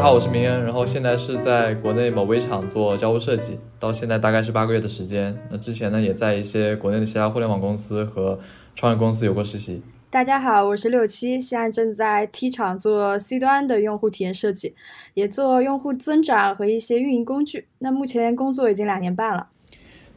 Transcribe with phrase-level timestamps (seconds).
[0.00, 5.36] 家好，我是明恩，然后现在是在国内某微厂做交互设计，到现在大概是八个月的时间。
[5.50, 8.40] 那之前呢，也在一些国内的其他互联网公司和
[8.74, 9.82] 创业公司有过实习。
[10.08, 14.74] 大家好，我是六七，现在正在 T 厂做 C 端的用户体验设计，
[15.12, 17.66] 也做用户增长和一些运营工具。
[17.80, 19.48] 那目前工作已经两年半了。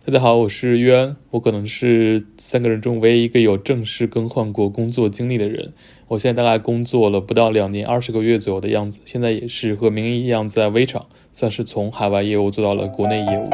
[0.06, 5.72] 大家好，我是约安，我可能是三个人中唯一一个有正式更换过工作经历的人。
[6.10, 9.00] 我现在大概工作了不到两年，二十个月左右的样子。
[9.06, 13.50] 现在也是和明一样在微厂，算是从海外业务做到了国内业务。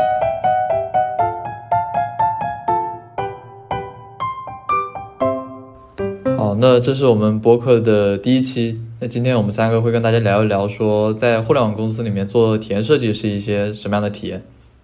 [6.35, 8.81] 好，那这是我们播客的第一期。
[8.99, 14.41] 那今天我们三个会跟大家聊一聊，说在互联网公司里面做体验设计是一些什么样的体验。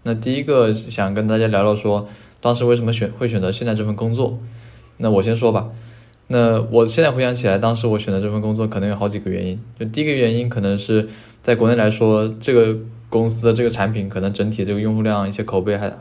[0.08, 2.08] 那第一个想跟大家聊聊说，
[2.40, 4.38] 当时为什么选会选择现在这份工作？
[4.98, 5.72] 那我先说吧。
[6.28, 9.60] 那我现在回想起来，当时我选择这份工作可能有好几个原因。
[9.80, 11.08] 就第一个原因，可能是
[11.42, 12.78] 在国内来说，这个
[13.10, 15.92] 公司的这个产品可能整体这个用户量、一些口碑还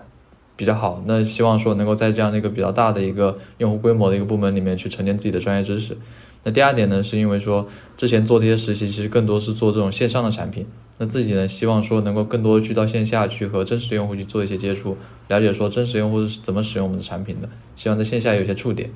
[0.54, 1.02] 比较好。
[1.06, 5.96] 那希望说能够在这样的一个比较大的一个用户规模的一个部门里面去沉淀自己的专业知识。
[6.44, 10.66] 那第二点呢，是因为说之前做这些实习，其实更多是做这种线上的产品。
[10.98, 14.96] 那自己呢，希望说能够更多去到线下去和真实的用户去做一些接触，
[15.28, 18.88] 了解说真实用户是怎么使用我们的产品的，希望在线下有一些触点。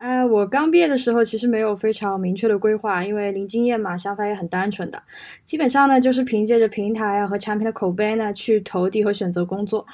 [0.00, 5.02] 呃，我刚毕业的时候其实没有非常明确的规划，因为零经验嘛，想法也很单纯的，
[5.42, 9.86] 基本上呢就是凭借着平台啊和产品的口碑呢去投递和选择工作。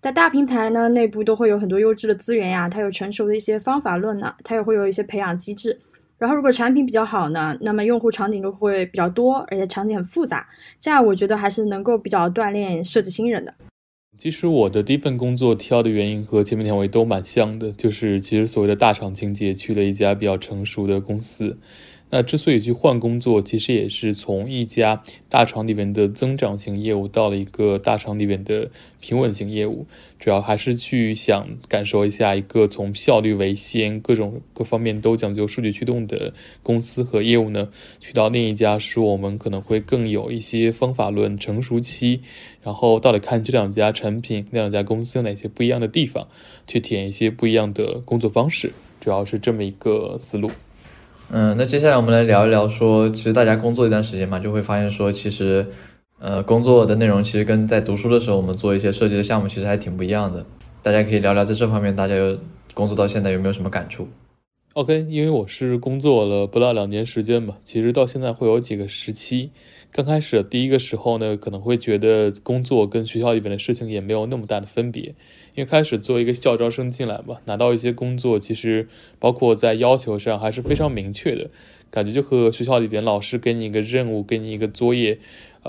[0.00, 5.80] 在大平台呢，内部都会有很多优质的资源呀，它有成熟的一些方法论呢，它也会有一些培养机制。
[6.18, 10.46] 然后，如果产品比较好呢，那么用户场景就会比较多，而且场景很复杂，
[10.80, 13.54] 这样我觉得还是能够比较锻炼设计新人的。
[14.16, 21.56] 其实我的第一份工作挑的原因和前面两位都蛮像的，就是其实所谓的大厂情节，去了一家比较成熟的公司。
[22.10, 29.86] 那之所以去换工作，其实也是从一家大厂里面的增长型业务到了一个大厂里面的平稳型业务，
[30.18, 36.32] 主要还是去想感受一下一个从效率为先、各种各方面都讲究数据驱动的
[36.62, 37.68] 公司和业务呢，
[38.00, 42.22] 去到另一家说我们可能会更有一些方法论成熟期，
[42.62, 46.26] 然后到底看这两家产品、那两家公司有哪些不一样的地方，
[46.66, 50.50] 去体验一些不一样的工作方式，主要是这么一个思路。
[51.30, 55.66] 嗯，那接下来我们来聊一聊，说其实大家工作一段时间嘛，就会发现说，其实，
[56.18, 60.44] 呃，工作的内容其实跟在读书的时候我们做一些设计的项目其实还挺不一样的。
[60.82, 62.38] 大家可以聊聊在这方面，大家有
[62.72, 64.08] 工作到现在有没有什么感触
[64.72, 69.50] ？OK，因为我是工作了不到两年时间吧，其实到现在会有几个时期。
[69.90, 75.14] 刚开始第一个时候呢，可能会觉得工作跟学校里边的事情也没有那么大的分别。
[75.54, 78.86] 因为开始做一个校招生进来嘛，拿到一些工作，其实
[79.18, 81.50] 包括在要求上还是非常明确的，
[81.90, 85.18] 感觉就和学校里边老师给你一个任务，给你一个作业，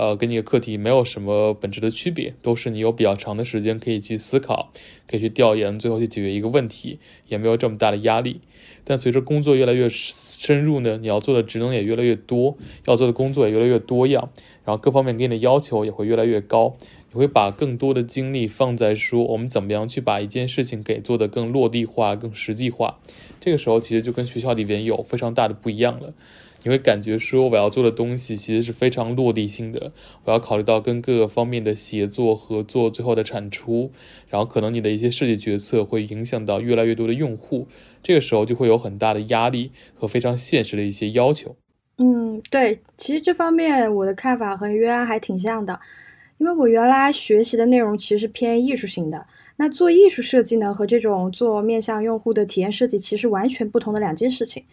[0.00, 4.72] 呃，跟你的课题没有什么本质的区别，都是你有比较长的时间可以去思考，
[5.06, 8.40] 可以去调研，最后去解决一个问题，也没有这么大的压力。
[8.82, 12.56] 但随着工作越来越深入呢，你要做的职能也越来越多，
[12.86, 14.30] 要做的工作也越来越多样，
[14.64, 16.78] 然后各方面给你的要求也会越来越高。
[17.12, 22.98] 你会把更多的精力放在说我们怎么样去把一件事情给做得更落地化、更实际化。
[23.38, 26.14] 这个时候其实就跟学校里边有非常大的不一样了。
[26.62, 29.92] 你会感觉说我要做的东西其实是非常落地性的，
[30.24, 33.90] 我要考虑到跟各个方面的协作合作，最后的产出，
[34.28, 37.66] 然后可能你的一些设计决策会影响到越来越多的用户。
[38.02, 41.56] 这个时候就会有很大的压力和非常现实的一些要求。
[41.98, 45.78] 嗯，对，其实这方面我的看法和约安还挺像的。
[46.38, 49.26] 因为我原来学习的内容其实是偏艺术型的，
[49.62, 54.64] 那做艺术设计呢，和这种做面向用户的体验设计其实完全不同的两件事情。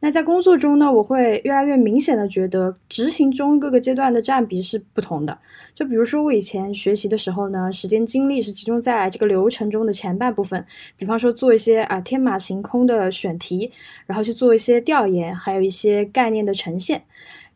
[0.00, 5.38] 那在工作中呢，我会越来越明显的觉得执行中各个阶段的占比是不同的。
[5.74, 10.62] 就比如说我以前学习的时候呢，时间精力是集中在这个流程中的前半部分，
[10.98, 13.72] 比方说做一些啊天马行空的选题，
[14.04, 17.02] 然后去做一些调研，还有一些概念的呈现，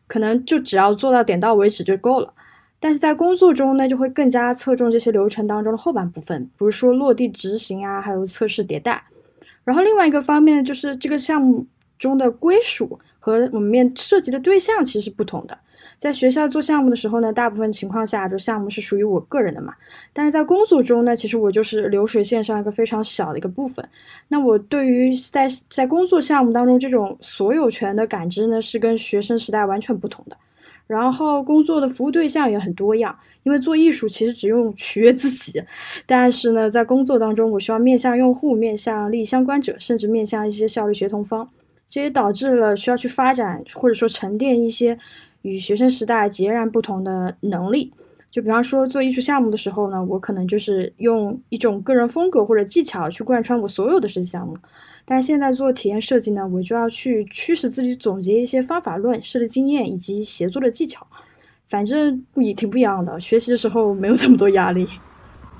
[0.07, 2.33] 可能就只要做到点到为止就够了。
[2.79, 9.03] 但是在工作中呢，就会更加侧重这些流程当中的后半部分，比如说落地执行啊，还有测试迭代。
[9.65, 11.67] 然后另外一个方面呢，就是这个项目
[11.97, 15.57] 中的归属和我们面涉及的对象其实是不同的。
[15.97, 19.73] 在学校做项目的时候呢，大部分情况下，就项目是属于我个人的嘛。
[20.13, 23.85] 但是在工作中呢，其实我就是流水线上一个非常小的一个部分。
[24.29, 30.37] 那我对于在在工作项目当中这种所有权的感知呢，是跟学生时代完全不同的。
[30.89, 35.61] 然后工作的服务对象也很多样，因为做艺术其实只用取悦自己，
[36.07, 41.47] 但是呢，在工作当中，我需要面向用户、面向利益相关者，甚至面向一些效率协同方，
[41.85, 44.97] 这也导致了需要去发展或者说沉淀一些
[45.43, 47.93] 与学生时代截然不同的能力。
[48.31, 54.57] 就比方说做艺术项目的时候呢，我可能就是用一种个人风格或者技巧去贯穿我所有的设计项目。
[55.09, 61.07] 但是现在做体验设计呢，我就要去驱使自己总结一些方法论、设计经验以及协作的技巧。
[61.67, 64.87] 反正也挺不一样的，学习的时候没有这么多压力。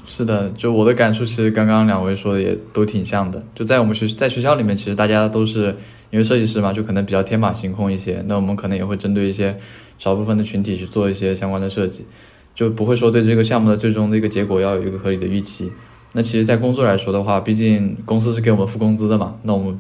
[0.05, 3.43] 是的，就我的感触，其实刚刚两位说的也都挺像的。
[3.55, 5.75] 就在我们学在学校里面，其实大家都是
[6.11, 8.23] 因为设计师嘛，就可能比较天马行空一些。
[8.27, 9.57] 那我们可能也会针对一些
[9.97, 12.05] 少部分的群体去做一些相关的设计，
[12.53, 15.71] 就不会说对这个项目的最终的一个结果要有一个合理的预期。
[16.13, 19.79] 那其实，在工作来说的话，毕竟公司是给我们付工资的嘛，那我们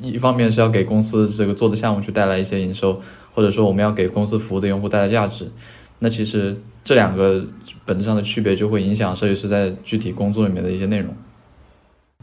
[0.00, 3.00] 一方面是要给公司这个做的项目去带来一些营收，
[3.34, 5.50] 或者说我们要给公司服务的用户带来价值。
[5.98, 7.44] 那其实这两个
[7.84, 11.12] 本质上的区别就会影响设计师在具体工作里面的一些内容。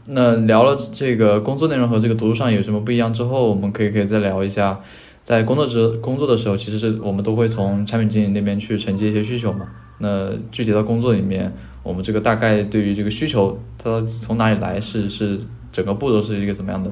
[0.06, 4.80] 那聊了这个工作内容和这个读书上有什么不一样之后，我们可以可以再聊一下，
[5.22, 9.66] 在工作之工作的时候，其实是我们都会从产品经理那边去承接一些需求嘛。
[9.98, 11.52] 那具体到工作里面，
[11.84, 15.38] 我们这个大概对于这个需求它从哪里来，是是
[15.70, 16.90] 整个步骤是一个怎么样的？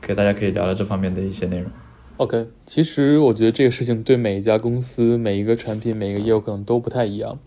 [0.00, 1.70] 可以大家可以聊聊这方面的一些内容。
[2.18, 7.38] OK，其实我觉得这个事情对每一家公司、每一个产品、每一个业务可能都不太一样。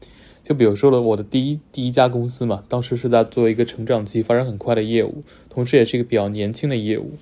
[0.44, 7.14] 就比如说了，我的第一第一家公司嘛，当时是在做一个成长期、发展很快的业务，同时也是一个比较年轻的业务。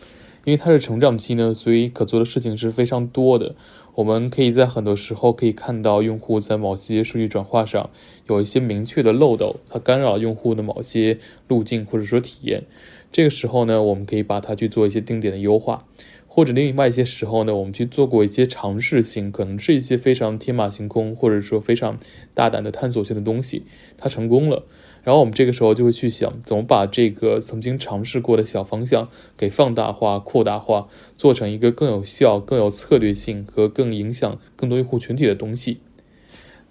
[0.46, 3.56] 因为它是成长期呢，所以可做的事情是非常多的。
[3.96, 7.90] 我们可以在很多时候可以看到用户在某些数据转化上
[8.28, 12.64] 有一些明确的漏斗，它干扰用户的某些路径或者说体验。
[13.12, 15.86] 这个时候呢，我们可以把它去做一些定点的优化。
[16.32, 21.98] 或者另外一些时候呢，我们去做过一些尝试性，可能是一些非常天马行空，或者说非常
[22.34, 23.64] 大胆的探索性的东西，
[23.98, 24.64] 它成功了。
[25.04, 30.88] 然后我们这个时候就会去想，怎么把这个曾经尝试过的小方向给放大化、扩大化，
[31.18, 35.80] 做成一个更有效、更有策略性和更影响更多用户群体的东西。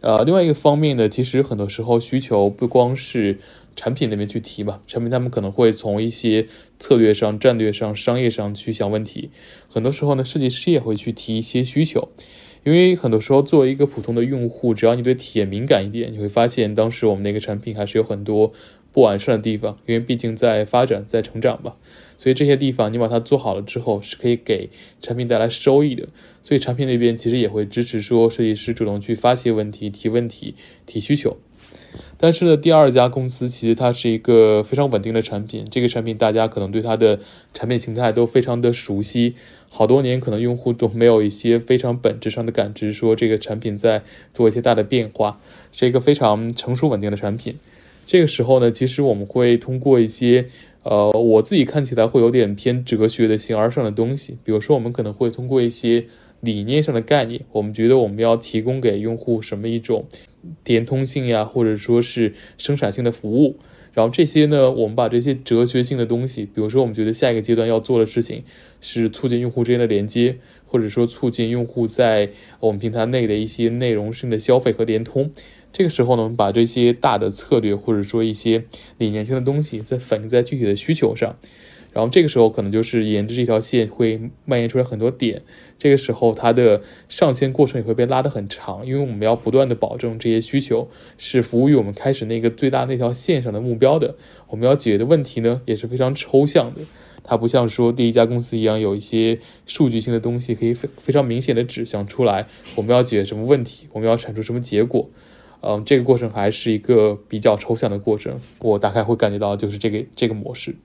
[0.00, 3.38] 呃，另外一个方面呢，其实很多时候需求不光是。
[3.80, 6.48] 产品那边去提嘛，产品他们可能会从一些
[6.80, 9.30] 策略上、战略上、商业上去想问题。
[9.68, 12.08] 很多时候呢，设计师也会去提一些需求，
[12.64, 18.52] 因为很多时候作为一个普通的用户，只要你对体验敏感一点，你会发现当时我们那个产品还是有很多
[18.92, 21.76] 不完善的地方，因为毕竟在发展、在成长吧。
[22.16, 24.70] 所以这些地方你把它做好了之后，是可以给
[25.00, 26.08] 产品带来收益的。
[26.42, 31.36] 所以产品那边其实也会支持说，设计师主动去发现问题、提问题、提需求。
[32.16, 37.20] 但是呢，第二家公司其实它是一个非常稳定的产品，这个产品大家可能对它的
[37.54, 39.34] 产品形态都非常的熟悉，
[39.70, 44.02] 好多年可能用户都没有一些非常本质上的感知，说这个产品在
[44.34, 45.40] 做一些大的变化，
[45.70, 47.56] 是一个非常成熟稳定的产品。
[48.04, 50.46] 这个时候呢，其实我们会通过一些，
[50.82, 56.06] 呃，我自己看起来会有点偏哲学的形而上的东西，比如说我们可能会通过一些
[56.40, 60.06] 理念上的概念，我们觉得我们要提供给用户什么一种。
[60.64, 63.56] 连通性呀，或者说是生产性的服务，
[63.92, 68.44] 然后这些呢，我们把这些哲学性的东西，比如说我们觉得下一个阶段要做的事情
[68.80, 72.30] 是促进用户之间的连接，或者说促进用户在
[72.60, 75.30] 我们平台内的一些内容性的消费和联通。
[75.72, 78.64] 这个时候呢，我们把这些大的策略或者说一些
[78.96, 81.36] 理念性的东西，再反映在具体的需求上。
[81.92, 85.42] 然后这个时候可能就是沿着这条线会蔓延出来很多点，
[85.78, 94.16] 这个时候它的上线过程也会被拉得很长，因为我们要不断的保证这些需求是服务于我们开始那个最大那条线上的目标的。
[94.48, 96.80] 我们要解决的问题呢也是非常抽象的，
[97.24, 102.46] 它不像说第一家公司一样有一些数据性的东西可以非非常明显的指向出来
[102.76, 105.08] 我们要解决什么问题，我们要产出什么结果。
[105.60, 110.76] 嗯，这个过程还是一个比较抽象的过程，我大概会感觉到就是这个这个模式。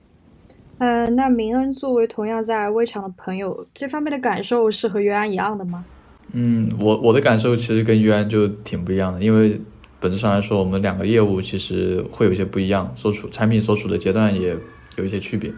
[0.78, 5.84] 呃，那明恩作为同样在微厂的朋友，这方面的感受是和约安一样的吗？
[6.32, 9.60] 嗯，我我的感受其实跟约安就挺不一样的，因为
[10.00, 14.56] 本质上来说，我们两个业务其实会有一些不一样，所处产品所处的阶段也
[14.96, 15.52] 有一些区别。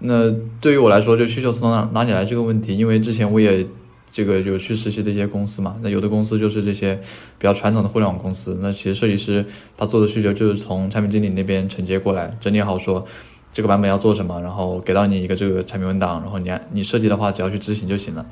[0.00, 0.30] 那
[0.60, 3.64] 对于我来说，就需求从哪哪里来这个问题，因为之前我也
[4.10, 6.96] 这个有去实习的一些公司嘛，那有的公司就是这些
[7.38, 9.44] 比较传统的互联网公司，那其实设计师
[9.76, 13.06] 他做的需求就是从产品经理那边承接过来，整理好说。
[13.52, 18.24] 这个版本要做什么，然后给到你一个这个产品文档，然后你你设计的话，只要去执行就行了。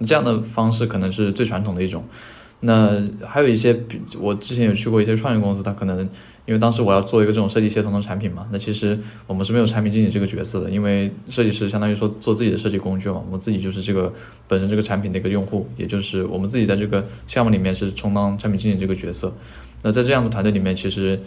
[0.00, 2.04] 这样的方式可能是最传统的一种。
[2.60, 6.00] 那还有一些，比我之前有去过一些创业公司，它可能
[6.46, 14.10] 因为当时我要做一个这种设计协同的产品嘛，那其实我们是没有产品经理这个角色的，因为设计师相当于说做自己的设计工具嘛，我们自己就是这个
[14.48, 19.30] 本身这个产品的一个用户，也就是我们自己在这个项目里面是充当产品经理这个角色。
[19.84, 21.20] 那在这样的团队里面，其实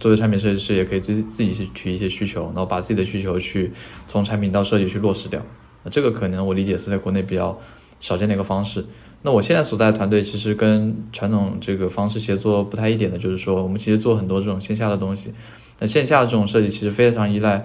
[0.00, 3.70] 作为产品设计师也可以自自己去提一些需求，然后把自己的需求去
[4.08, 5.40] 从产品到设计去落实掉。
[5.84, 7.56] 那这个可能我理解是在国内比较
[8.00, 8.84] 少见的一个方式。
[9.22, 15.32] 那我现在所在的团队其实跟传统这个方式协作不太一点的，就是说我们其实做很多这种线下的东西。
[15.78, 17.64] 那线下的这种设计其实非常依赖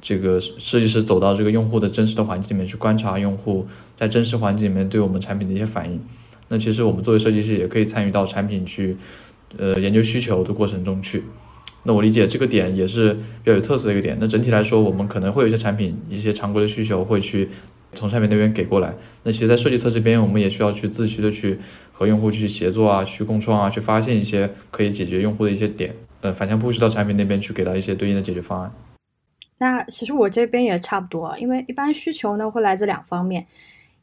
[0.00, 6.00] 这个设计师走到这个用户的真实的环境里面去观察用户在真实环境里面对我们产品的一些反应。
[6.48, 8.96] 那其实我们作为设计师也可以参与到产品去
[9.58, 11.22] 呃研究需求的过程中去。
[11.84, 14.16] 那我理解这个点也是比较有特色的一个点。
[14.20, 17.48] 那整体来说，我们可能会有一些产品一些常规的需求会去。
[17.94, 21.58] 从产品那边给过来，那其实，在设计侧这边，我们也需要去自驱的去
[21.92, 28.70] 和用户去协作啊，去共创啊，去发现一些可以解决用户的一些点，呃，反向布局到产品那边去，给到一些对应的解决方案。
[29.58, 33.46] 那其实我这边也差不多，因为一般需求呢会来自两方面。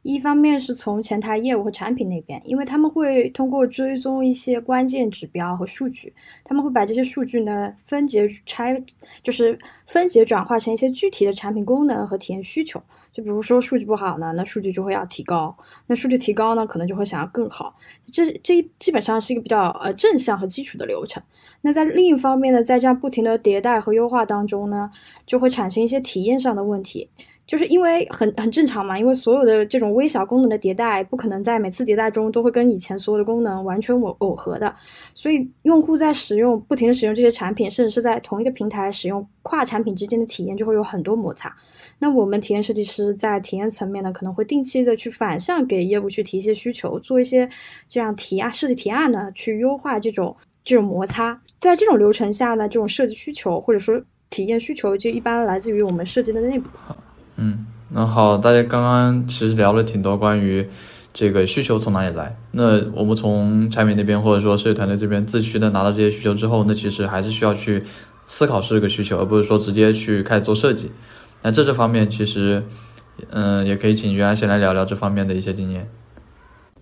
[0.02, 6.14] 一方面是从前台业务和产品那边，因为他们会通过追踪一些关键指标和数据，
[6.44, 8.82] 他们会把这些数据呢分解拆，
[9.22, 12.82] 就是分解转化成一些具体的产品功能和体验需求。
[13.12, 15.54] 就比如说数据不好呢，那数据就会要提高；
[15.88, 17.76] 那数据提高呢，可能就会想要更好。
[18.06, 21.22] 这这基本上是一个比较呃正向和基础的流程。
[21.62, 24.90] 那在另一方面呢，在这样不停的迭代和优化当中呢，
[25.26, 27.10] 就会产生一些体验上的问题。
[27.50, 34.72] 就是因为很很正常嘛，因为所有的这种微小功能的迭代，不可能在每次迭代中都会跟以前所有的功能完全耦耦合的，
[35.16, 41.52] 所以用户在使用不停的使用这些产品，甚至是在同一个平台使用跨产品之间的体验就会有很多摩擦。
[41.98, 47.50] 那我们体验设计师在体验层面呢，可能会定期的去反向给业务去提一些需求，做一些
[47.88, 51.42] 这样提案设计提案呢，去优化这种这种摩擦。
[51.60, 56.70] 在这种流程下呢，这种设计需求或者说体验需求就一般来自于我们设计的内部。
[57.42, 60.68] 嗯，那好，大家刚刚其实聊了挺多关于
[61.14, 62.36] 这个需求从哪里来。
[62.52, 67.82] 那我们从产品那边或者说设计团队这边自驱的拿到这些需求之后，那其实还是需要去
[68.28, 70.92] 思考是这个需求，而不是说直接去开始做设计。
[71.42, 72.62] 那这这方面其实，
[73.30, 75.90] 嗯，也可以请袁安先来聊聊这方面的一些经验。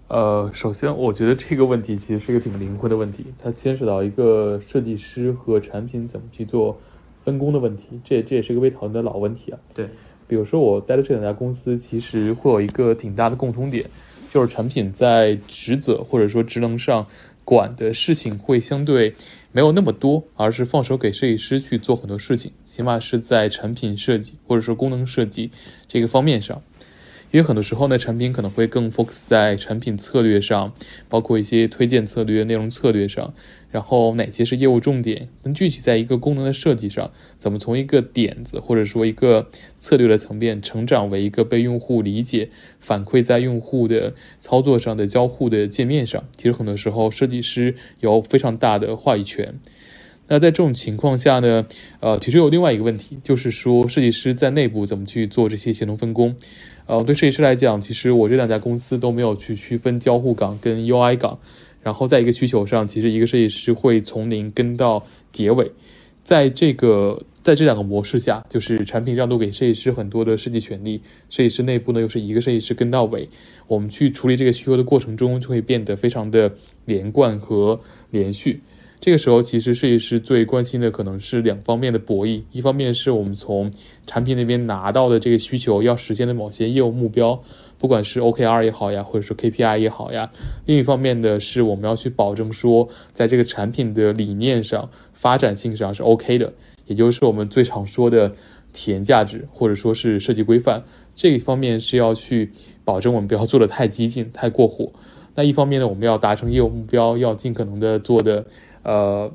[0.07, 6.79] 呃，首先我觉得这个问题其实是一个挺灵活的问题，它牵涉到一个设计师和产品怎么去做
[7.23, 9.59] 分工的问题，这这也是一个被讨论的老问题啊。
[9.75, 9.87] 对。
[10.27, 13.85] 比如说，我待的这两家公司，其实会有一个挺大的共通点，
[14.29, 17.07] 就是产品在职责或者说职能上
[17.45, 19.15] 管的事情会相对
[19.53, 25.49] 没有那么多，而是放手给设计师去做很多事情，起码是在产品设计或者说功能设计
[25.87, 26.61] 这个方面上。
[27.31, 30.73] 因为很多时候呢，产品可能会更 focus 在产品策略上，
[31.09, 33.33] 包括一些推荐策略、内容策略上，
[33.69, 49.59] 然后哪些是业务重点，那具体在一个功能的设计上，怎么从一个点子或者说一个策略的层面成长为一个被用户理解、反馈在用户的操作上的交互的界面上，其实很多时候设计师有非常大的话语权。
[50.29, 51.65] 那在这种情况下呢，
[52.01, 56.35] 呃，其实有另外一个问题，就是说设计师在内部怎么去做这些协同分工。
[56.87, 61.37] 呃，对设计师来讲，其实我这两家公司都没有去区分交互岗跟 UI 岗，
[61.83, 65.69] 然后在一个需求上，其实一个设计师会从零跟到结尾，
[66.23, 73.27] 在这个在这两个模式下，就是产品让渡给设计师很多的设计权利，设计师内部呢又是一个设计师跟到尾，
[73.67, 76.53] 我们去处理这个需求的过程中，就会变得非常的
[76.85, 78.61] 连贯和连续。
[78.99, 83.71] 这个时候，其实设计师最关心的可能是两方面的博弈：一方面是我们从
[84.07, 87.39] 产品那边拿到的这个需求要实现的某些业务目标，
[87.77, 90.31] 不管是 OKR 也好呀，或者是 KPI 也好呀；
[90.65, 96.51] 另一方面的是我们要去保证说，在这个产品的理念上、发展性上是 OK 的，
[96.87, 98.33] 也就是我们最常说的
[98.73, 100.83] 体验价值，或者说是设计规范。
[101.15, 102.51] 这一方面是要去
[102.83, 104.91] 保证我们不要做的太激进、太过火。
[105.35, 108.43] 那一方面呢，我们要达成业务目标，要尽可能的做的。
[108.87, 109.29] 呃，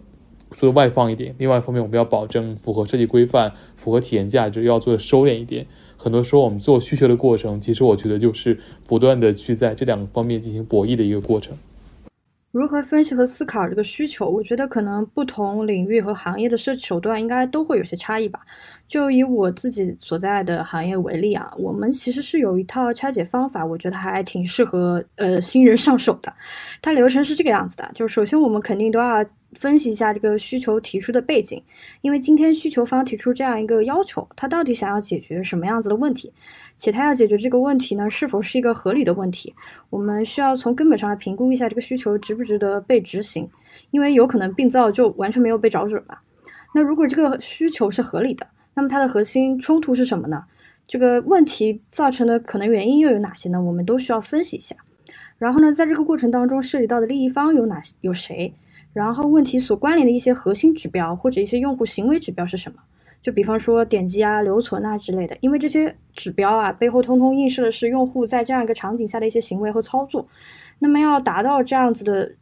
[0.56, 1.34] 做的外放一点。
[1.36, 5.66] 另外一方面，我们要保证符合设计规范、符合体验价值，要做的收敛一点。
[5.98, 11.54] 很多时候，我们做需求的过程，其实我觉得就是不断的去在这两个方面进行博弈的一个过程。
[12.50, 14.28] 如何分析和思考这个需求？
[14.28, 18.40] 我觉得可能不同领域和行业的设计手段应该都会有些差异吧。
[18.92, 26.30] 就以我自己所在的行业为例啊，我们其实是有一套拆解方法，我觉得还挺适合呃新人上手的。
[26.82, 29.24] 它流程是这个样子的，就是首先我们肯定都要。
[29.56, 31.62] 分析一下这个需求提出的背景，
[32.00, 36.32] 因为今天需求方提出这样一个要求，他到底想要解决什么样子的问题，
[36.78, 39.54] 且他要解决这个问题呢，是否是一个合理的问题？
[39.90, 43.46] 我们需要从根本上来评估一下这个需求值不值得被执行，
[43.90, 46.16] 因为有可能病灶就完全没有被找准嘛。
[46.74, 50.44] 那如果这个需求是合理的，那么它的核心冲突是什么呢？
[50.86, 53.62] 这个问题造成的可能原因又有哪些呢？
[53.62, 54.74] 我们都需要分析一下。
[55.38, 57.96] 然后呢，在这个过程当中涉及到的利益方有哪些？
[58.00, 58.52] 有谁？
[58.92, 62.78] 然后问题所关联的一些核心指标或者一些用户行为指标是什么？
[63.22, 70.26] 就比方说点击啊、留存啊之类的，因为这些指标啊背后通通映射的是用户在这样一个场景下的一些行为和操作。
[70.78, 72.32] 那么要达到这样子的。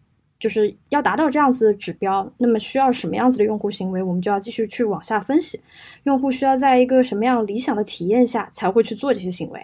[0.40, 5.60] 就是要达到这样子的指标，那么需要什么样子的用户行为，我们就要继续去往下分析。
[6.04, 9.60] 用户需要在一个什么样理想的体验下才会去做这些行为？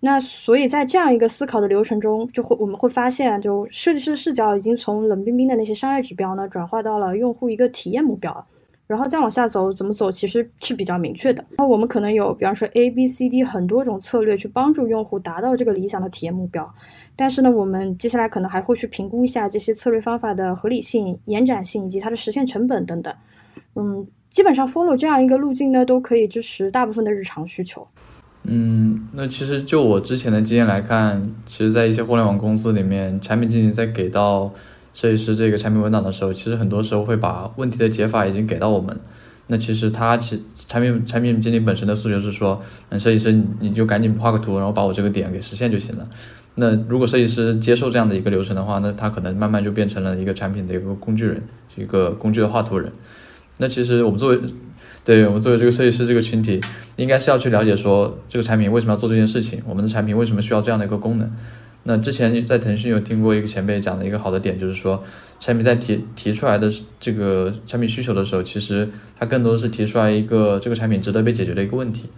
[0.00, 8.46] 那所以在这样一个思考的流程中，就会我们会发现，就设计师视角已经从冷冰冰的那些商业指标呢，转化到了用户一个体验目标。
[8.86, 11.44] 然后再往下走，怎么走其实是比较明确的。
[11.58, 16.72] 那我们可能有，比方说 A、B、C、D 很多种策略去帮助用户达到这个理想的体验目标。
[17.16, 23.12] 但是呢，我们接下来可能还会去评估一下这些策略方法的合理性、延展性以及它的实现成本等等。
[23.74, 27.86] 嗯，基本上 follow 这样一个路径呢，都可以支持大部分的日常需求。
[28.44, 34.52] 嗯，那其实就我之前的经验来看，其实，在一些互联网公司里面，产品经理在给到
[34.96, 38.98] 设计师这个产品文档的时候，其实很多时候会把问题的解法已经给到我们。
[39.48, 46.08] 那其实他其产品产品经理本身的诉求是说，嗯，设计师你就赶紧画个图，然后把我这个点给实现就行了。
[46.54, 51.42] 那如果设计师接受这样的一个流程的话，那他可能慢慢就变成了一个产品的一个工具人，
[51.76, 52.90] 一个工具的画图人。
[53.58, 54.40] 那其实我们作为，
[55.04, 56.58] 对我们作为这个设计师这个群体，
[56.96, 61.30] 应该是要去了解说这个产品为什么要做这件事情，我们的产品为什么需要这样的一个功能。
[61.88, 65.00] 那之前在腾讯有听过一个前辈讲的一个好的点，就是说，
[65.38, 72.08] 产品在提提出来的这个产品需求的时候，其实它更多的是提出来一个这个产品值得被解决的一个问题。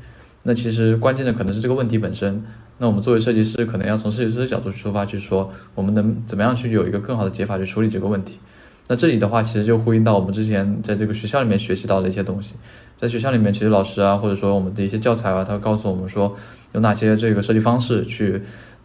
[0.44, 2.42] 那其实关键的可能是这个问题本身。
[2.78, 8.38] 那我们作为设计师，可能要从设计师的角度出发，去说我们能怎么样去有一个更好的解法去处理这个问题。
[8.86, 12.54] 那这里的话，其实就呼应到我们之前在这个学校里面学习到的一些东西。
[12.96, 16.34] 在学校里面，其实老师啊，或者说我们的一些教材啊，他会告诉我们说
[16.72, 18.40] 有哪些这个设计方式去。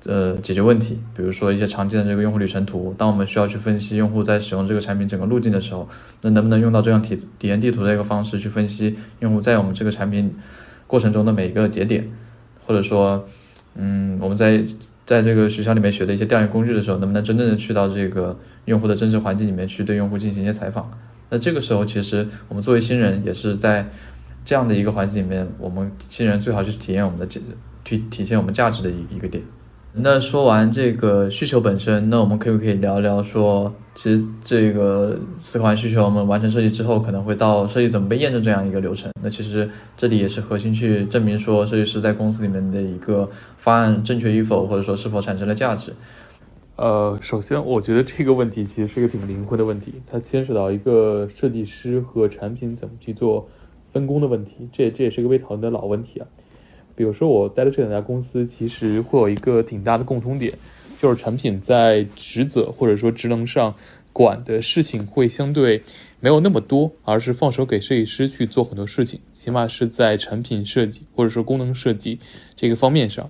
[0.05, 5.87] 呃，解决问题，比如说一些常见的这个用户旅程图，当我们需要去分析用户在使用这个产品整个路径的时候，
[6.23, 10.35] 那能不能用到这样体体验地图的一个方式去分析用户在我们这个产品
[10.87, 12.05] 过程中的每一个节点，
[12.65, 13.23] 或者说，
[13.75, 14.61] 嗯，我们在
[15.05, 20.91] 在这个学校里面学的一些调研工具的时候，能不能真正的去到这个用户的真实环境里面去对用户进行一些采访？
[21.29, 23.89] 那这个时候，其实我们作为新人也是在
[24.43, 27.41] 这样的一个环境里面，我们新人最好去体验我们的体
[27.85, 29.41] 体体现我们价值的一一个点。
[29.95, 39.11] 那说完这个需求本身，那我们可不可以聊聊说，其实这个思考完需求，我们完成设计之后，可能会到设计怎么被验证这样一个流程。
[39.21, 45.93] 那其实这里也是核心去证明说，设计师在公司里面的一个方案正确与否，或者说是否产生了价值。
[46.75, 53.47] 呃，首先我觉得这个问题其实是一个挺灵活的问题，它牵扯到一个设计师和产品怎么去做
[53.91, 56.25] 分工的问题，这这也是一个被讨论的老问题啊。
[56.95, 60.53] 比如说，我待的这两家公司其实会有一个挺大的共通点，
[60.99, 63.73] 就是产品在职责或者说职能上
[64.11, 65.81] 管的事情会相对
[66.19, 72.19] 没有那么多，而是放手给设计师去做很多事情，起码是在产品设计或者说功能设计
[72.55, 73.29] 这个方面上。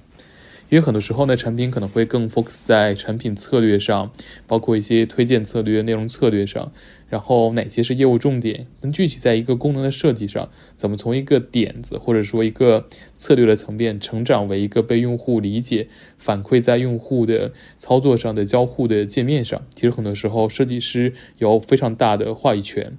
[0.74, 4.12] 因为很多时候呢，产品可能会更 focus 在产品策略上，
[4.48, 6.72] 包括一些推荐策略、内容策略上，
[7.08, 22.98] 然后哪些是业务重点，能具体在一个功能的设计上，怎么从一个点子或者说一个策略的层面成长为一个被用户理解、反馈在用户的操作上的交互的界面上，其实很多时候设计师有非常大的话语权。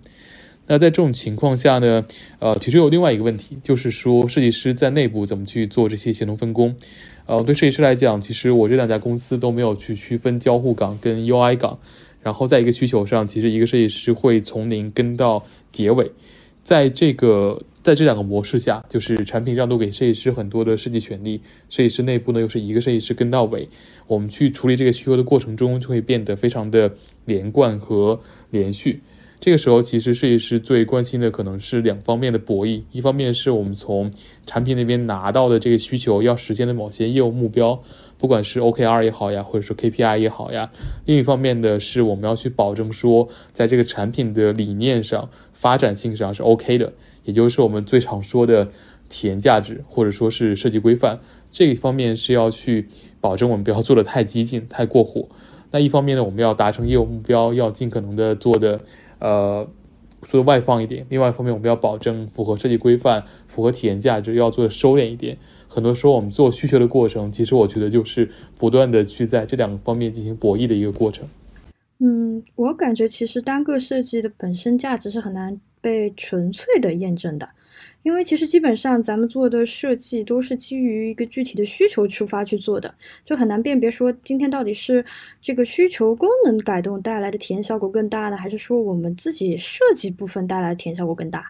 [0.66, 2.06] 那在这种情况下呢，
[2.38, 6.76] 呃，其实有另外一个问题，就是说设计师在内部怎么去做这些协同分工。
[7.26, 11.78] 呃，对设计师来讲，其实我这两家公司都没有去区分交互岗跟 UI 岗，
[12.22, 16.12] 然后在一个需求上，其实一个设计师会从零跟到结尾，
[16.62, 23.68] 在这个在这两个模式下，就是产品让渡给设计师很多的设计权利，设计师内部呢又是一个设计师跟到尾，
[24.06, 29.00] 我们去处理这个需求的过程中，就会变得非常的连贯和连续。
[29.44, 32.82] 这个时候，其实设计师最关心的可能是两方面的博弈。
[32.90, 34.10] 一方面是我们从
[34.46, 37.78] 产品那边拿到的这个需求要实现的某些业务目标，
[38.16, 40.70] 不管是 OKR 也好呀，或者说 KPI 也好呀。
[41.04, 48.66] 另一方面的是我们要去保证说，在这个产品的理念上、发展性上是 OK 的，也就是我们最常说的
[49.10, 51.20] 体验价值，或者说是设计规范。
[51.52, 52.88] 这一方面是要去
[53.20, 55.28] 保证我们不要做的太激进、太过火。
[55.70, 58.80] 那一方面呢，我们要达成业务目标，要尽可能的做的。
[59.24, 59.66] 呃，
[60.28, 61.06] 做的外放一点。
[61.08, 65.38] 另外一方面，我们要保证符合设计规范、符合体验价值，要做的收敛一点。
[65.66, 71.26] 很多时候，我们做需求的过程，其实我觉得就是不断的去在这两个方面进行博弈的一个过程。
[72.00, 77.48] 嗯，我感觉其实单个设计的本身价值是很难被纯粹的验证的。
[78.04, 85.04] 因为其实基本上咱们做的设计都是基于一个具体的需求出发去做的，就很难辨别说今天到底是
[85.42, 91.44] 这个需求功能改动带来的体验效果更大呢，还是说我们自己设计部分带来的体验效果更大？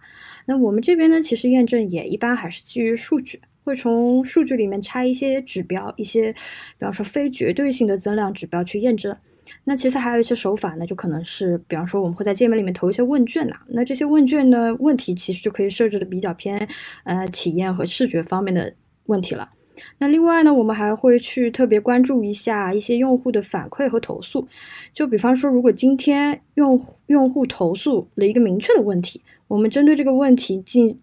[0.47, 3.41] 那我们这边呢，其实验证也一般还是基于数据。
[3.65, 9.17] 会从数据里面拆一些指标，一些比方说非绝对性的增量指标去验证。
[9.65, 16.69] 那其次还有一些手法呢，就可能是比方说我们会在界面里面投一些问卷呐，那这些问卷呢问题其实就可以设置的比较偏
[17.05, 18.73] 呃体验和视觉方面的
[19.07, 19.51] 问题了。
[19.99, 24.47] 那另外呢，我们还会去特别关注一下一些用户的反馈和投诉。
[24.93, 31.01] 就比方说，如果今天用用户投诉了一个明确的问题，我们针对这个问题进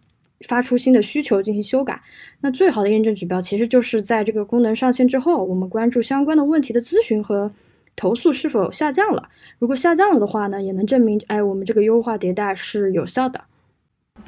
[0.48, 2.02] 发出新的需求进行修改。
[2.40, 7.52] 那最好的验证指标其实就是在这个功能上线之后，我们关注相关的问题的咨询和
[7.96, 9.30] 投诉是否下降了。
[9.60, 13.42] 如果下降了的话呢，也能证明哎，我们这个优化迭代是有效的。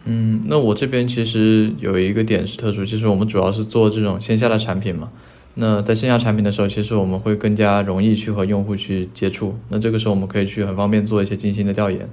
[0.05, 5.11] 嗯，那我这边其实有一个点是特殊，就是我们主要是做这种线下的产品嘛。
[5.55, 9.55] 那在线下产品的时候，其实我们会更加容易去和用户去接触。
[9.69, 12.09] 那这个时候我们可以去很方便做一些精心的调研。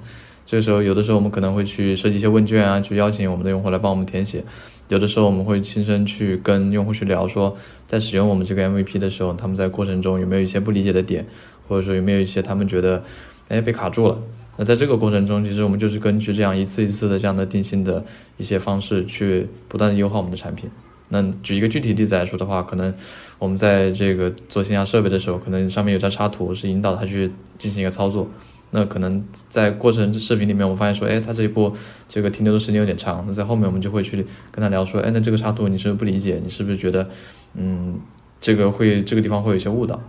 [0.51, 4.43] 这个时候有的时候我们可能会去设计一些问卷啊，去邀请我们的用户来帮我们填写。
[4.89, 11.25] 有的时候我们会亲身去跟用户去聊，说在使用我们这个 MVP 的时候，他们在过程中有没有一些不理解的点，
[11.69, 13.01] 或者说有没有一些他们觉得
[13.47, 14.21] 哎被卡住了。
[14.57, 18.05] 那在这个过程中，其实我们就是根据这样一次一次的这样的定性的
[18.37, 20.69] 一些方式，去不断的优化我们的产品。
[21.11, 22.93] 那举一个具体例子来说的话，可能
[23.39, 28.29] 我们在这个做线下设备的时候，可能上面有张插图是引导他去进行一个操作。
[28.71, 31.73] 那可能在过程视频里面，我发现说，哎，他这一步
[32.09, 33.25] 这个停留的时间有点长。
[33.27, 34.17] 那在后面我们就会去
[34.51, 36.41] 跟他聊说，哎，那这个插图你是不是不理解？
[36.43, 37.09] 你是不是觉得，
[37.55, 37.99] 嗯，
[38.41, 40.01] 这个会这个地方会有一些误导？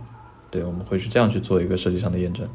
[0.50, 2.46] 对，我们会去这样去做一个设计上的验证。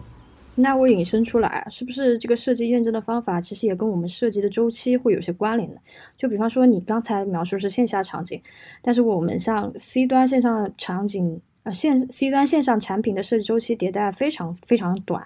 [0.59, 2.91] 那我引申出来，是不是这个设计验证？
[2.91, 5.79] 的方法其实也跟我们设计的周期会有些关联的？
[6.17, 8.41] 就比方说你刚才描述是线下场景，
[8.81, 15.23] 但是我们像 C 端线上的场景，呃线 C 端线上产品的设计周期迭代非常非常短，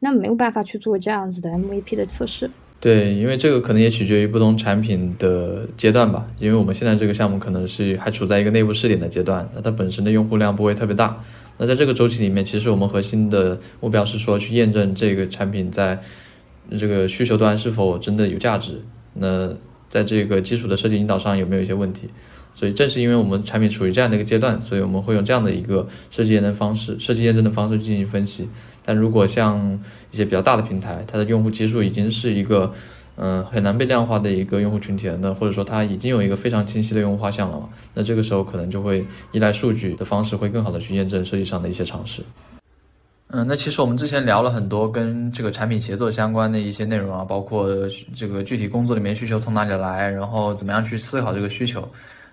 [0.00, 2.50] 那没有办法去做这样子的 MVP 的测试。
[2.78, 6.26] 对，因为这个可能也取决于不同产品的阶段吧。
[6.38, 11.18] 因为我们现在这个项目可能是还处在一个内部试点的阶段，那它本身的用户量不会特别大。
[11.56, 15.98] 那在这个周期里面，其实我们核心的目标是说去验证这个产品在
[16.76, 18.82] 这个需求端是否真的有价值。
[19.14, 19.50] 那
[19.88, 22.10] 在这个基础的设计引导上有没有一些问题？
[22.52, 28.48] 所以正是因为我们产品处于这样的一个阶段，所以我们会用这样的一个设计验证方式、设计验证的方式进行分析。
[28.86, 29.78] 但如果像
[30.12, 32.72] 一些比较大的平台，它的用户基数已经是一个
[33.16, 42.22] 嗯很难被量化的一个用户群体了，那或者说它已经有一个非常清晰的用户画像了嘛，那这个时候可能就会依赖数据的方式，会更好的去验证设计上的一些尝试。
[43.28, 47.68] 嗯，那其实我们之前聊了很多跟这个产品协作相关的一些内容啊，包括
[48.14, 51.86] 这个具体工作里面需求从哪里来，然后怎么样去思考这个需求。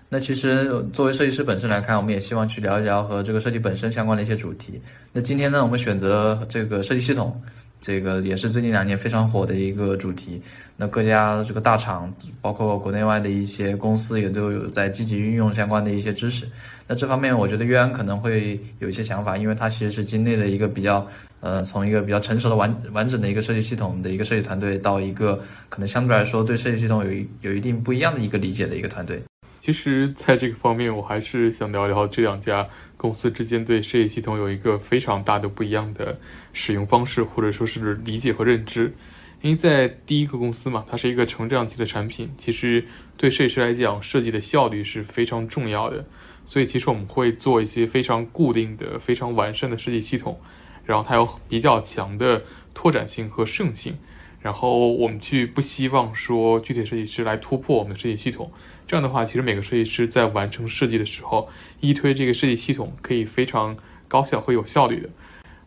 [0.08, 4.80] 那其实作为设计师本身来看，我们也希望去聊一聊和这个设计本身相关的一些主题。
[5.12, 7.40] 那今天呢，我们选择这个设计系统，
[7.80, 10.40] 这个也是最近两年非常火的一个主题。
[10.76, 16.46] 那各家这个大厂，包括国内外的一些公司，也都有在积极运用相关的一些知识。
[16.86, 21.04] 那这方面，我觉得约安可能会有一些想法，因为他其实是经历了一个比较，
[21.40, 29.20] 呃，从一个比较成熟的完完整的一个设计系统的一个设计团队，到一个可能相对来说对设计系统有一有一定不一样的一个理解的一个团队。
[29.64, 36.20] 其实，在这个方面，我还是想聊聊这两家公司之间对设计系统有一个非常大的不一样的
[36.52, 38.92] 使用方式，或者说是理解和认知。
[39.40, 42.84] 因为在第一个公司嘛，它是一个成长期的产品，其实
[43.16, 46.04] 对设计师来讲，设计的效率是非常重要的。
[46.44, 50.38] 所以，其实我们会做一些非常固定的、非常完善的设计系统，
[50.84, 52.42] 然后它有比较强的
[52.74, 53.96] 拓展性和适用性。
[54.44, 58.52] 然后我们去不希望说具体设计师来突破我们的设计系统。
[58.86, 61.48] 这样的话，其实每个设计师在完成设计的时候，
[61.80, 63.74] 依推这个设计系统可以非常
[64.06, 65.08] 高效和有效率的。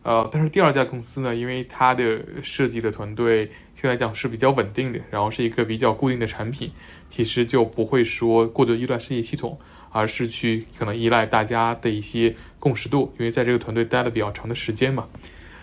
[0.04, 6.70] 呃，但是第二家公司呢，因为它的设计的团队相对来讲是比较稳定的，然后是一个比较固定的产品，
[7.08, 9.58] 其实就不会说过度依赖设计系统，
[9.90, 15.08] 而是去可能依赖大家的一些共识度，因为在这个团队待了比较长的时间嘛。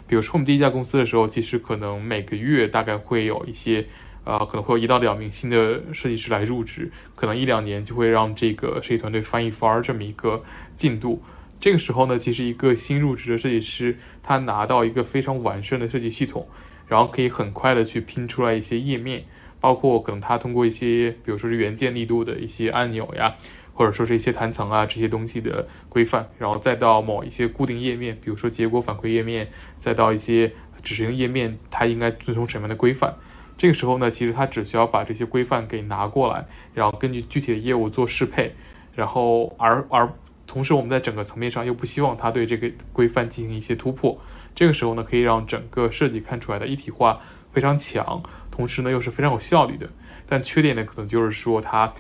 [0.08, 3.86] 比如说我们第一家公司的时候，其实可能每个月大概会有一些。
[4.26, 10.44] 啊，可能会有一到两名新的设计师来入职，可能一两年就会让这个设计团队翻一番这么一个
[10.76, 11.22] 进度。
[11.60, 16.48] 这个时候呢，其实一个新入职的设计师，他拿到一个非常完善的设计系统，
[16.88, 19.26] 然后可以很快的去拼出来一些页面，
[19.62, 23.36] 包括可能他通过一些，比如说是元件力度的一些按钮呀，
[23.75, 33.13] 或者说是一些弹层啊这些东西的规范，然后再到某一些固定页面，比如说结果反馈页面，再到一些指示性页面，它应该遵从什么样的规范。
[33.57, 38.55] 这个时候呢，其实它只需要把这些规范给拿过来，然后根据具体的业务做适配，
[38.93, 40.09] 然后而而
[40.47, 44.17] 同时我们在整个层面上又不希望它对这个规范进行一些突破，
[44.53, 47.19] 这个时候呢，可以让整个设计看出来的一体化
[47.51, 49.89] 非常强，同时呢又是非常有效率的。
[50.27, 51.93] 但缺点呢，可能就是说它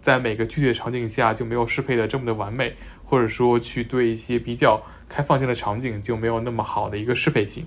[0.00, 7.66] 在每个具体的场景下就没有适配的这么的完美，或者说去对一些比较开放性的场景就没有那么好的一个适配性。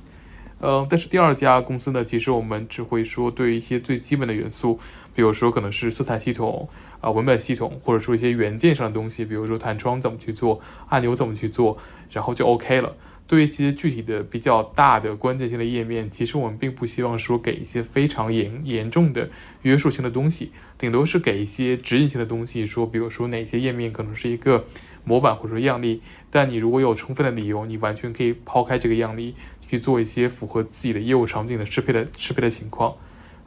[0.62, 4.80] 嗯，但是第二家公司呢，其实我们只会说对一些最基本的元素，
[5.14, 6.70] 比如说可能是色彩系统
[7.02, 11.78] 啊、文本系统，或者说一些元件上的东西，比如说弹窗怎么去做，按钮怎么去做，
[12.10, 12.96] 然后就 OK 了。
[13.28, 19.30] 对一些具体的比较大的关键性的页面，其实我们并不希望说给一些非常严严重的
[19.64, 24.66] 约束性的东西，顶多是给一些指引性的东西，说比如说哪些页面可能是一个
[25.04, 29.36] 模板或者说样例，但你如果有充分的理由，你完全可以抛开这个样例。
[29.68, 32.98] 去做一些符合自己的业务场景的适配的适配的情况，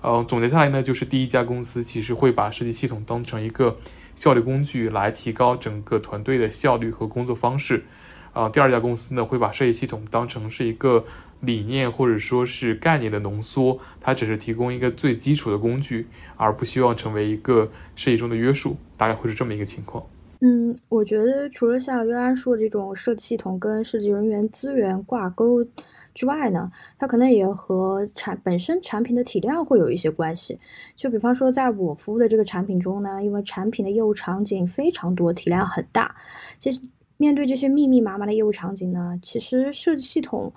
[0.03, 3.79] 呃，总结下来呢，就是第一家公司其实会把设计系统当成一个
[4.17, 7.85] 效率工具来提高整个团队的效率和工作方式，
[8.33, 11.05] 啊，第二家公司呢会把设计系统当成是一个
[11.41, 20.05] 理念或者说是概念的浓缩，它只是提供一个最基础的工具，而不希望成为一个设计中的约束，大概会是这么一个情况。
[20.41, 25.67] 嗯，我觉得除了像约安说这种设计系统跟设计人员资源挂钩。
[26.15, 30.59] 之外呢，它可能也和产本身产品的体量会有一些关系。
[30.97, 36.17] 就比方说，在我服务的这个产品中呢，因为产品的业务场景非常多，体量很大，
[36.59, 36.73] 这
[37.19, 40.51] 面对这些密密麻麻的业务场景呢，其实设计系统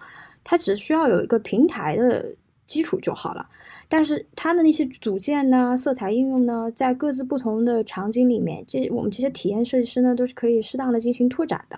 [0.43, 2.33] 它只需要有一个平台的
[2.65, 3.45] 基础就好了。
[3.89, 11.77] 但是它的那些组件呢、色彩应用呢，在各自不同的场景里面，这我们这些体验设计师呢，都是可以适当的进行拓展的。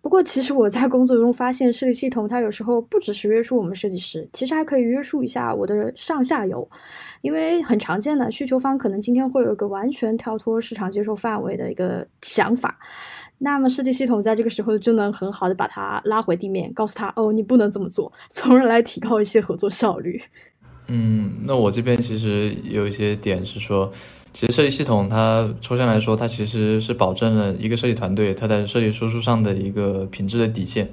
[0.00, 6.68] 不过，其实我在工作中发现，设计系统它有时候不只是约束我们设计师，其实还可以约束一下我的上下游，
[7.20, 12.76] 因为很常见的需求方可能今天会有一个完全跳脱市场接受范围的一个想法，
[13.42, 20.22] 那么设计系统在这个时候就能很好的把它拉回地面，告诉他哦，你不能这么做，从而来提高一些合作效率。
[20.86, 23.92] 嗯，那我这边其实有一些点是说。
[24.34, 30.88] 其实设计系统它抽象来说，它其实是保证了一个设计团队它在设计输出上的一个品质的底线。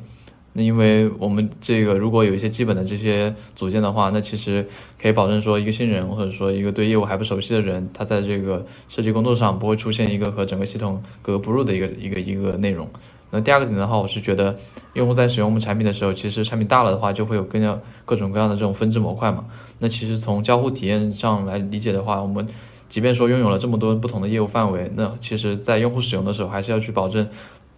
[0.62, 4.66] 因为我们这个如果有一些基本的这些组件的话，那其实
[5.02, 12.88] 可以保证说一个新人或者说一个对业务还不熟悉的人，他在这个设计工作上不会出现一个和整个系统格格不入的一个一个一个内容。
[13.32, 14.56] 那第二个点的话，我是觉得
[14.94, 19.46] 用户在使用我们产品的时候，其实产品大了的话，就会有更加各种各样的这种分支模块嘛。
[19.78, 22.48] 那其实从交互体验上来理解的话，我们
[22.88, 27.30] 即便说拥有了这么多不同的业务范围，那其实，在用户使用的时候，还是要去保证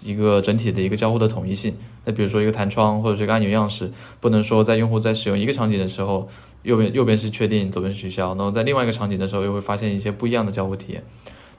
[0.03, 1.75] 一个整体的一个交互的统一性。
[2.05, 6.27] 那比如说一个弹窗或者是一个按钮样式，不能说在用户在使用一个场景的时候，
[6.63, 11.03] 右边右边是确定，左边是取消，然后在另外一个场景的时候，又会发现一些不一样的交互体验。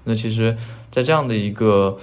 [0.04, 0.56] 那其实，
[0.90, 1.96] 在这样的一个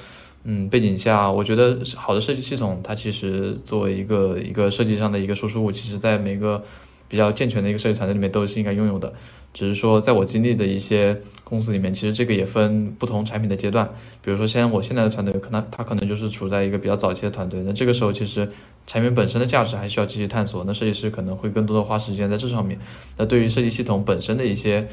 [0.46, 6.64] 嗯背景下，我觉得好的设计系统，它其实作为一个一个设计上的一个输出物，其实在每个
[7.10, 9.14] 比较健全的一个设计团队里面都是应该拥有的。
[9.54, 13.90] 只是说，在我经历的一些公司里面，其实这个也分不同产品的阶段。
[14.22, 17.62] 比如说，像我现在的团队，可能他可能就是处在一个比较早期的团队。
[17.66, 18.48] 那这个时候，其实
[18.86, 20.64] 产品本身的价值还需要继续探索。
[20.66, 22.80] 那设计师可能会更多的花时间在这上面。
[23.18, 24.88] 那对于设计系统本身的一些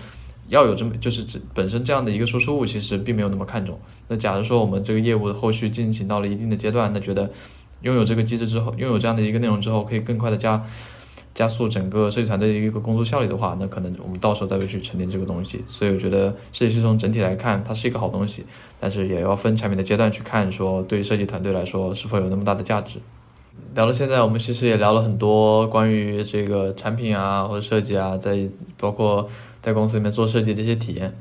[0.48, 3.78] 要有这么就是本身这样的一个输出物，其实并没有那么看重。
[4.08, 7.30] 那假如说我们这个业务的后续进行到了一定的阶段，那觉得
[7.82, 10.64] 拥有这个机制之后，拥有这样的一个内容之后，可以更快的加。
[11.36, 15.62] 加速整个设计团队的一个工作效率的话，那可能我们到时候再会去沉淀这个东西。
[15.68, 18.46] 所以我觉得设计师从整体来看，它是一个好东西，
[18.80, 22.98] 但是也要分产品的阶段去看，说对于设计团队来说是否有那么大的价值。
[23.74, 29.28] 聊到现在，我们其实也聊了很多关于这个产品啊或者设计啊，在包括
[29.60, 31.14] 在公司里面做设计的一些体验。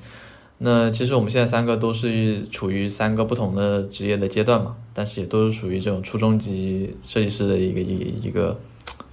[0.60, 8.58] 那其实我们现在三个都是处于三个不同的职业的阶段嘛，但是也都是属于这种初中级设计师的一个一一个。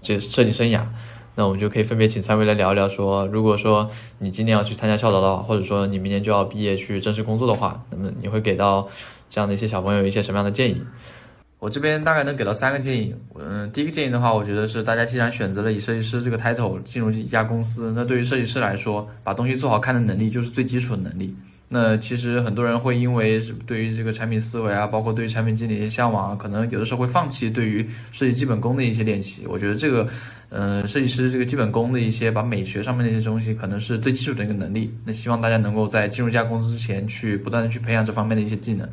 [0.03, 0.85] 这设计生涯，
[1.37, 2.89] 那我们就可以分别请三位来聊一聊。
[2.89, 3.89] 说，如果说
[4.19, 8.89] 你今年要去参加校招的话，或者说你明年就要毕业去正式工作的话，那么你会给到
[9.31, 10.83] 这样的一些小朋友一些什么样的建议？
[11.59, 13.15] 我这边大概能给到三个建议。
[13.39, 21.37] 嗯，第一个建议的话，我觉得是大家既然选择了以设计师这个 title 进入一家公司，那对于设计师来说，把东西做好看的能力就是最基础的能力。
[21.75, 27.79] 那其实很多人会因为对于这个产品思维啊，包括对于产品经理的向往啊，可能有的时候会放弃对于
[28.11, 29.47] 设计基本功的一些练习。
[29.47, 30.07] 我觉得这个，
[30.51, 34.93] 呃，设计师这个基本功的一些把美学上面的一些东西，可能是最基础的一个能力。
[35.03, 38.87] 那希望大家能够在进入这家公司之前，去不断的去培养这方面的一些技能。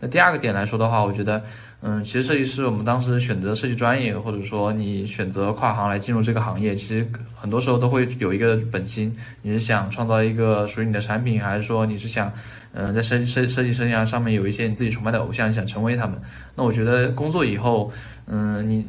[0.00, 1.44] 那第二个点来说的话，我觉得。
[1.86, 12.32] 嗯，其实设计师，我们当时选择设计专业，或者说你选择跨行来进入这个行业，其实很多时候都会有一个本心，你是想创造一个属于你的产品，还是说你是想，
[12.72, 16.18] 嗯，在设计设设计生涯上面有一些你自己崇拜的偶像，你想成为他们？
[16.56, 17.92] 那我觉得工作以后，
[18.26, 18.86] 嗯，你。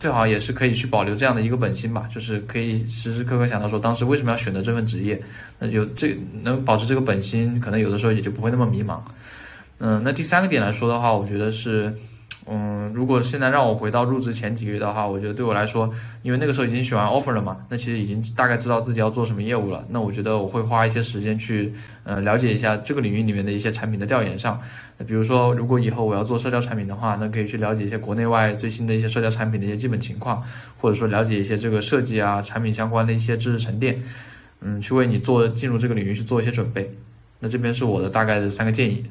[0.00, 5.22] 最好也是可以去保留这样的一个本心吧，就是可以时时刻刻想到说当时为什么要选择这份职业，
[5.60, 8.98] 那有这能保持这个本心，可能有的时候也就不会那么迷茫。
[9.78, 11.94] 嗯，那第三个点来说的话，我觉得是。
[12.46, 15.88] 嗯，如果现在让我回到入职前几个月的话，我觉得对我来说，
[16.22, 19.84] 因为那个时候已经选完 offer 了嘛，那其实已经大概知道自己要做什么业务了。
[19.88, 21.72] 那我觉得我会花一些时间去，
[22.04, 24.60] 呃，了解一下这个领域里面的一些产品的调研上。
[25.06, 30.40] 比如说，如果以后我要做社交产品的话，那可以去了解一些国内外最新的一些社交产品的一些基本情况，
[30.78, 34.00] 或者说了解一些这个设计啊、产品相关的一些知识沉淀，
[34.60, 36.88] 嗯，去为你做进入这个领域去做一些准备。
[37.40, 39.04] 那这边是我的大概的三个建议。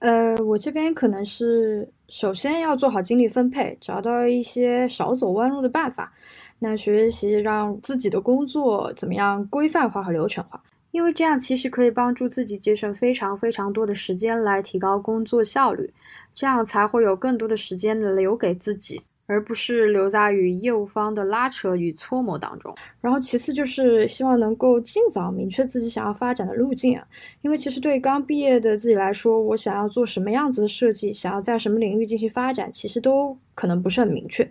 [0.00, 6.12] 呃，我这边可能是首先要做好精力分配，找到一些少走弯路的办法。
[6.58, 15.92] 那学习让自己的工作怎么样规范化和流程化，因为这样其实可以帮助自己节省非常非常多的时间来提高工作效率，
[16.34, 19.00] 这样才会有更多的时间留给自己。
[19.28, 22.74] 而不是留在与业务方的拉扯与磋磨当中。
[23.00, 27.06] 然后，其次就是希望能够尽早明确自己想要发展的路径啊，
[27.42, 34.50] 因为其实对刚毕业的自己来说，我想要做什么样子的设计，想要在什么领域进行发展，其实都可能不是很明确。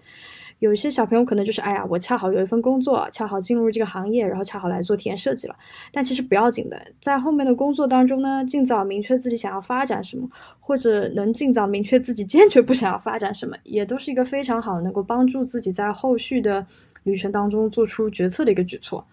[0.60, 5.56] 有一些小朋友可能就是，哎呀，我恰好有一份工作，恰好进入这个行业，然后恰好来做体验设计了。
[5.92, 10.28] 但其实不要紧的，在后面的工作当中呢，尽早明确自己想要发展什么，
[10.60, 16.66] 或者能尽早明确自己坚决不想要发展什么，也都是一个非常好能够帮助自己在后续的
[17.04, 19.06] 旅程当中做出决策的一个举措。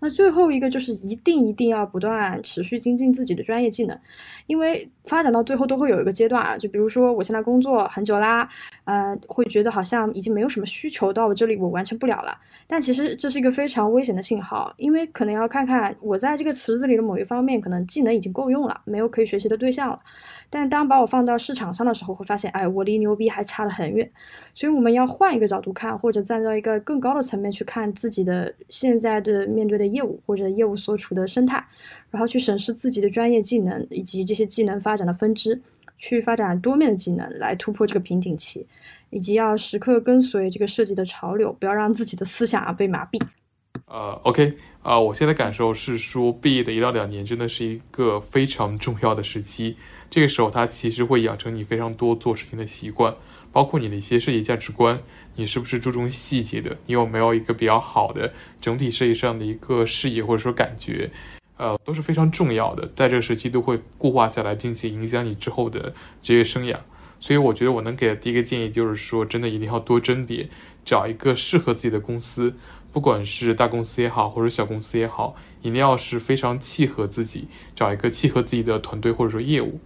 [0.00, 3.98] 那最后一个就是一定一定要不断持续精进自己的专业技能，
[4.46, 8.48] 因为发展到最后都会有一个阶段啊，就比如说我现在工作很久啦，
[8.84, 12.36] 呃，会觉得好像已经没有什么需求到我这里，我完成不了了。
[12.66, 20.00] 但其实这是一个非常危险的信号，因为可能要看看我在这个池子里的某一方面，可能技能已经够用了，没有可以学习的对象了。
[20.48, 24.10] 但当把我放到市场上的时候，会发现，哎，我离牛逼还差得很远。
[24.54, 31.64] 所以我们要换一个角度看，或者站在一个更高的层面去看自己的现在的面对的业务或者业务所处的生态，
[32.10, 35.60] 然后去审视自己的专业技能以及这些技能发展的分支，
[35.98, 38.66] 去发展多面的技能来突破这个瓶颈期，
[39.10, 43.20] 以及要时刻跟随这个设计的潮流，不要让自己的思想啊被麻痹。
[43.86, 49.76] 呃，OK，啊，我现在感受是说，毕业的一到两年真的是一个非常重要的时期。
[50.10, 53.14] 这个时候，它其实会养成你非常多做事情的习惯，
[53.52, 55.00] 包括你的一些设计价值观，
[55.36, 56.76] 你是不是注重细节的？
[56.86, 61.10] 你有没有一个比较好的整体设计上的一个视野或者说感觉？
[61.56, 66.76] 呃，都是非常重要的，在这个时期都会固化下来，并且影响你之后的职业生涯。
[67.20, 70.48] 所以，我觉得我能给的第一个建议就是说，真的一定要多甄别，
[70.84, 72.54] 找一个适合自己的公司。
[72.92, 77.46] 不管是大公司也好，或者小公司也好，一定要是非常契合自己，
[77.76, 79.78] 找一个契合自己的团队或者说业务。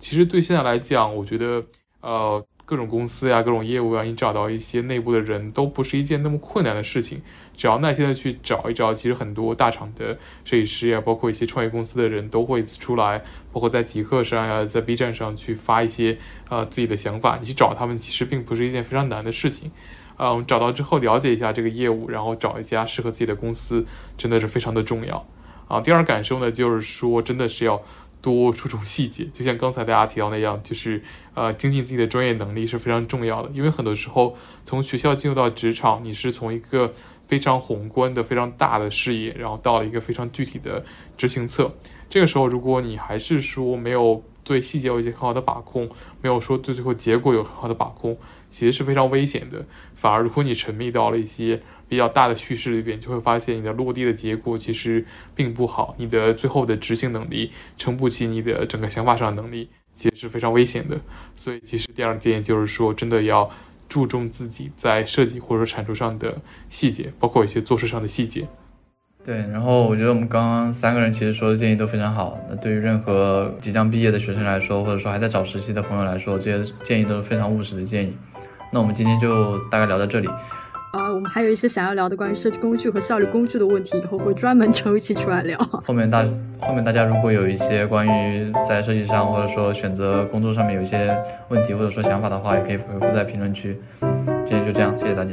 [0.00, 1.62] 其实对现在来讲，我觉得，
[2.00, 7.20] 呃，各种公司呀，各种业务啊，你找到一些内部的人都不是一件那么困难的事情。
[7.54, 16.16] 只要耐心的去找一找，其实很多大厂的设计师呀，包括一些创业公司的人都会出来，包括在极客上呀，在 B 站上去发一些
[16.48, 17.38] 呃自己的想法。
[17.38, 19.70] 你去找他们，其实并不是一件非常难的事情。
[20.16, 23.84] 嗯，找到之后了解一下这个业务，然后找一家适合自己的公司，
[24.16, 25.26] 真的是非常的重要
[25.68, 25.82] 啊。
[25.82, 27.82] 第二感受呢，就是说真的是要
[28.20, 31.02] 多注重细节，就像刚才大家提到那样，就是
[31.34, 33.50] 呃精进自己的专业能力是非常重要的。
[33.52, 36.92] 因为很多时候从学校进入到职场，你是从一个
[37.26, 40.84] 非常宏观的、非常大的视野，然后到了一个非常具体的
[41.16, 41.72] 执行侧。
[42.08, 45.88] 这个时候，如果你还是说没有对细节有一些很好的把控，
[46.20, 48.18] 没有说对最后结果有很好的把控。
[48.50, 60.96] 其实是非常危险的，反而如果你沉迷到了一些比较大的叙事里边，就会发现你的落地的结果其实并不好，你的最后的执行能力撑不起你的整个想法上的能力，其实是非常危险的。
[61.34, 63.50] 所以，其实第二个建议就是说，真的要
[63.88, 68.46] 注重自己在设计或者说产出上的细节，包括一些做事上的细节。
[69.24, 72.38] 对，然后我觉得我们刚刚三个人其实说的建议都非常好。
[72.48, 78.16] 那对于任何即将毕业的学生来说，或者说还在找实习的朋友来说，这些建议都是非常务实的建议。
[78.72, 80.28] 那我们今天就大概聊到这里。
[81.20, 85.58] 我们还有一些想要聊的关于设计工具和效率工具的问题，以后会专门抽一期出来聊。
[85.84, 86.24] 后面大
[86.62, 91.14] 后面大家如果有一些关于在设计上或者说选择工作上面有一些
[91.50, 93.78] 问题或者说想法的话，也可以回复在评论区。
[94.46, 95.32] 今天就这样，谢谢大家。